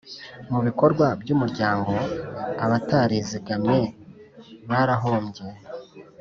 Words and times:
mu 0.51 0.59
bikorwa 0.67 1.05
by 1.21 1.29
umuryango 1.35 1.93
abatarizigamye 2.63 3.79
barahombye 4.69 5.47